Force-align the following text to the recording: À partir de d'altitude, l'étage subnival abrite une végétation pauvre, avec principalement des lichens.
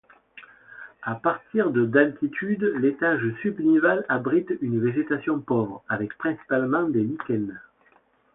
À 1.03 1.13
partir 1.13 1.69
de 1.69 1.85
d'altitude, 1.85 2.63
l'étage 2.79 3.21
subnival 3.43 4.03
abrite 4.09 4.51
une 4.59 4.81
végétation 4.81 5.39
pauvre, 5.39 5.83
avec 5.87 6.17
principalement 6.17 6.89
des 6.89 7.01
lichens. 7.03 7.53